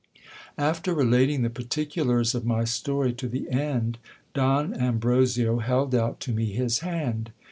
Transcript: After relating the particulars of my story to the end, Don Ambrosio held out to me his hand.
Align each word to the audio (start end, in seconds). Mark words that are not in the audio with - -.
After 0.57 0.95
relating 0.95 1.43
the 1.43 1.51
particulars 1.51 2.33
of 2.33 2.43
my 2.43 2.63
story 2.63 3.13
to 3.13 3.27
the 3.27 3.47
end, 3.51 3.99
Don 4.33 4.73
Ambrosio 4.73 5.59
held 5.59 5.93
out 5.93 6.19
to 6.21 6.31
me 6.31 6.53
his 6.53 6.79
hand. 6.79 7.31